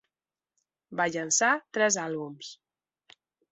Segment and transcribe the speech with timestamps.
[1.01, 2.53] Va llançar tres àlbums.